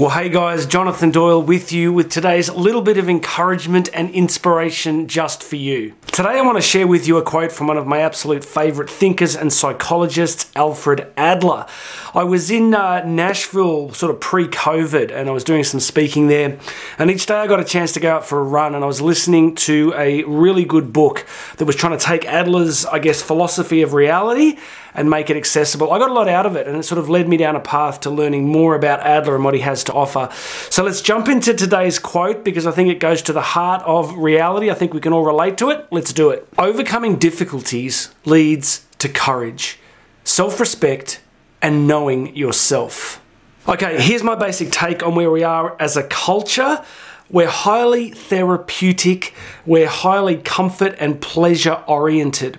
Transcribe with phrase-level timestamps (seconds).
[0.00, 5.08] Well, hey guys, Jonathan Doyle with you with today's little bit of encouragement and inspiration
[5.08, 5.92] just for you.
[6.06, 8.88] Today, I want to share with you a quote from one of my absolute favorite
[8.88, 11.66] thinkers and psychologists, Alfred Adler.
[12.14, 16.28] I was in uh, Nashville sort of pre COVID and I was doing some speaking
[16.28, 16.58] there.
[16.98, 18.86] And each day I got a chance to go out for a run and I
[18.86, 21.26] was listening to a really good book
[21.58, 24.56] that was trying to take Adler's, I guess, philosophy of reality
[24.94, 25.92] and make it accessible.
[25.92, 27.60] I got a lot out of it, and it sort of led me down a
[27.60, 30.28] path to learning more about Adler and what he has to offer.
[30.70, 34.16] So let's jump into today's quote because I think it goes to the heart of
[34.16, 34.70] reality.
[34.70, 35.86] I think we can all relate to it.
[35.90, 36.48] Let's do it.
[36.58, 39.78] Overcoming difficulties leads to courage,
[40.24, 41.20] self respect,
[41.62, 43.20] and knowing yourself.
[43.68, 46.84] Okay, here's my basic take on where we are as a culture.
[47.30, 49.34] We're highly therapeutic,
[49.64, 52.58] we're highly comfort and pleasure oriented.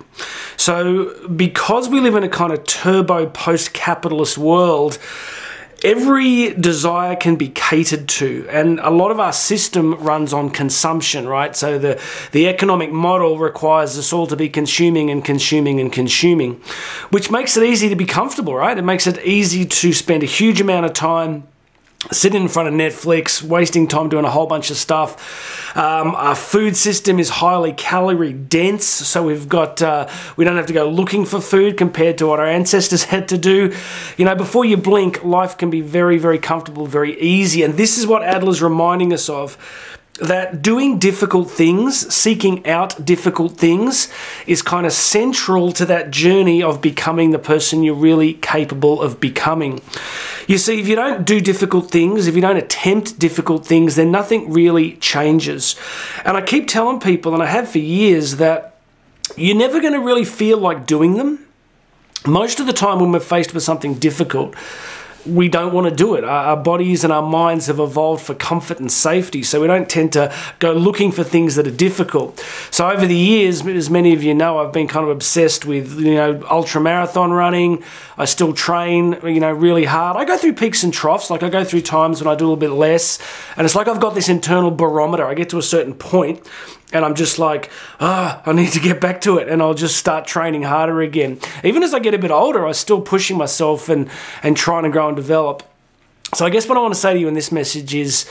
[0.55, 4.97] So, because we live in a kind of turbo post capitalist world,
[5.83, 11.27] every desire can be catered to and a lot of our system runs on consumption
[11.27, 11.55] right?
[11.55, 11.99] So the
[12.31, 16.61] the economic model requires us all to be consuming and consuming and consuming
[17.09, 18.77] which makes it easy to be comfortable right?
[18.77, 21.47] It makes it easy to spend a huge amount of time
[22.09, 25.77] sitting in front of Netflix, wasting time doing a whole bunch of stuff.
[25.77, 30.65] Um, our food system is highly calorie dense, so we've got uh, we don't have
[30.67, 33.75] to go looking for food compared to what our ancestors had to do.
[34.17, 37.97] You know, before you blink, life can be very, very comfortable, very easy, and this
[37.97, 39.57] is what Adler's reminding us of
[40.21, 44.11] that doing difficult things, seeking out difficult things,
[44.45, 49.19] is kind of central to that journey of becoming the person you're really capable of
[49.19, 49.81] becoming.
[50.51, 54.11] You see, if you don't do difficult things, if you don't attempt difficult things, then
[54.11, 55.77] nothing really changes.
[56.25, 58.75] And I keep telling people, and I have for years, that
[59.37, 61.47] you're never going to really feel like doing them.
[62.27, 64.53] Most of the time, when we're faced with something difficult,
[65.25, 66.23] we don't want to do it.
[66.23, 70.13] Our, bodies and our minds have evolved for comfort and safety, so we don't tend
[70.13, 72.39] to go looking for things that are difficult.
[72.69, 75.99] So over the years, as many of you know, I've been kind of obsessed with
[75.99, 77.83] you know ultra marathon running.
[78.17, 80.17] I still train, you know, really hard.
[80.17, 81.29] I go through peaks and troughs.
[81.29, 83.19] Like I go through times when I do a little bit less,
[83.57, 85.25] and it's like I've got this internal barometer.
[85.25, 86.47] I get to a certain point,
[86.93, 89.73] and I'm just like, ah, oh, I need to get back to it, and I'll
[89.73, 91.39] just start training harder again.
[91.63, 94.09] Even as I get a bit older, I'm still pushing myself and
[94.43, 95.63] and trying to grow and develop.
[96.33, 98.29] So I guess what I want to say to you in this message is.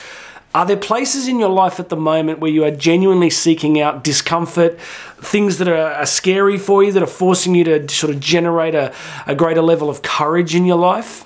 [0.53, 4.03] Are there places in your life at the moment where you are genuinely seeking out
[4.03, 4.77] discomfort,
[5.21, 8.75] things that are, are scary for you, that are forcing you to sort of generate
[8.75, 8.93] a,
[9.25, 11.23] a greater level of courage in your life?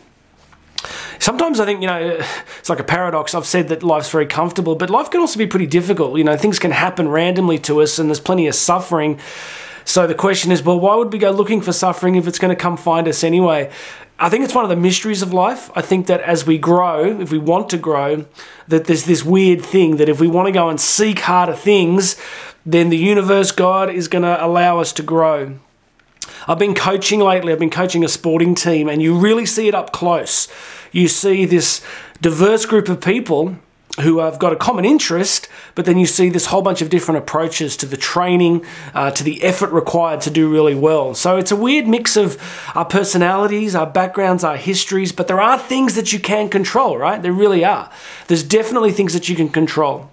[1.19, 2.19] Sometimes I think, you know,
[2.59, 3.33] it's like a paradox.
[3.33, 6.17] I've said that life's very comfortable, but life can also be pretty difficult.
[6.17, 9.19] You know, things can happen randomly to us and there's plenty of suffering.
[9.85, 12.55] So the question is, well, why would we go looking for suffering if it's going
[12.55, 13.71] to come find us anyway?
[14.17, 15.69] I think it's one of the mysteries of life.
[15.75, 18.25] I think that as we grow, if we want to grow,
[18.67, 22.15] that there's this weird thing that if we want to go and seek harder things,
[22.65, 25.59] then the universe, God, is going to allow us to grow.
[26.47, 29.75] I've been coaching lately, I've been coaching a sporting team, and you really see it
[29.75, 30.47] up close
[30.95, 31.81] you see this
[32.21, 33.57] diverse group of people
[34.01, 37.17] who have got a common interest, but then you see this whole bunch of different
[37.17, 41.13] approaches to the training, uh, to the effort required to do really well.
[41.13, 42.41] So it's a weird mix of
[42.75, 47.21] our personalities, our backgrounds, our histories, but there are things that you can control, right?
[47.21, 47.89] There really are.
[48.27, 50.09] There's definitely things that you can control.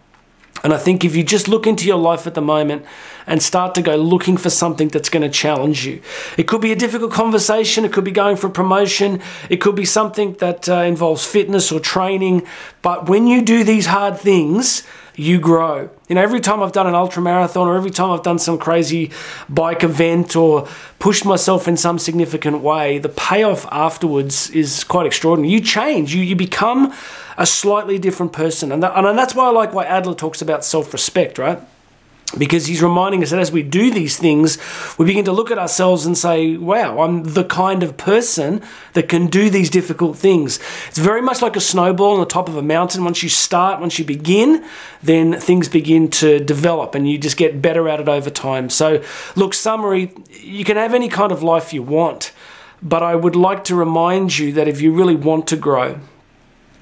[0.63, 2.85] And I think if you just look into your life at the moment
[3.27, 6.01] and start to go looking for something that's going to challenge you,
[6.39, 9.75] it could be a difficult conversation, it could be going for a promotion, it could
[9.75, 12.47] be something that uh, involves fitness or training.
[12.81, 14.85] But when you do these hard things,
[15.15, 15.91] you grow.
[16.09, 18.59] You know, every time I've done an ultra marathon or every time I've done some
[18.59, 19.11] crazy
[19.49, 20.69] bike event or
[20.99, 25.53] pushed myself in some significant way, the payoff afterwards is quite extraordinary.
[25.53, 26.95] You change, you, you become
[27.37, 28.73] a slightly different person.
[28.73, 31.61] And, that, and that's why I like why Adler talks about self respect, right?
[32.39, 34.59] Because he's reminding us that as we do these things,
[34.99, 38.63] we begin to look at ourselves and say, wow, I'm the kind of person
[38.95, 40.59] that can do these difficult things.
[40.89, 43.05] It's very much like a snowball on the top of a mountain.
[43.05, 44.65] Once you start, once you begin,
[45.03, 48.71] then things begin to develop and you just get better at it over time.
[48.71, 49.03] So,
[49.37, 52.33] look, summary you can have any kind of life you want,
[52.83, 56.01] but I would like to remind you that if you really want to grow,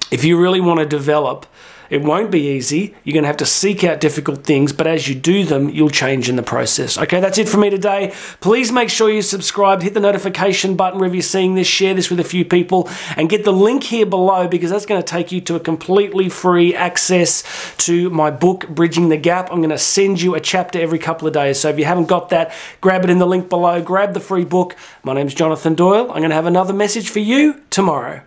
[0.09, 1.45] if you really want to develop,
[1.91, 2.95] it won't be easy.
[3.03, 5.89] You're going to have to seek out difficult things, but as you do them, you'll
[5.89, 6.97] change in the process.
[6.97, 8.13] Okay, that's it for me today.
[8.39, 12.09] Please make sure you subscribe, hit the notification button wherever you're seeing this, share this
[12.09, 15.33] with a few people, and get the link here below because that's going to take
[15.33, 17.43] you to a completely free access
[17.75, 19.51] to my book, Bridging the Gap.
[19.51, 21.59] I'm going to send you a chapter every couple of days.
[21.59, 24.45] So if you haven't got that, grab it in the link below, grab the free
[24.45, 24.77] book.
[25.03, 26.09] My name's Jonathan Doyle.
[26.09, 28.21] I'm going to have another message for you tomorrow.